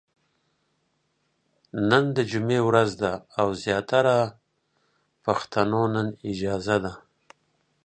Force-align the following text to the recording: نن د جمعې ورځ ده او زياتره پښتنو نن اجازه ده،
نن 1.89 2.03
د 2.15 2.17
جمعې 2.31 2.59
ورځ 2.69 2.91
ده 3.01 3.13
او 3.39 3.47
زياتره 3.63 4.15
پښتنو 5.25 5.83
نن 5.93 6.07
اجازه 6.29 6.77
ده، 6.83 6.93